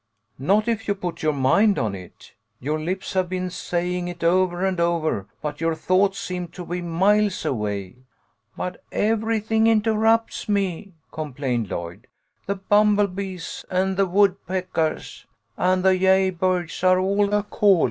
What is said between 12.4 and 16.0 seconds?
"The bumble bees an' the woodpeckahs an' the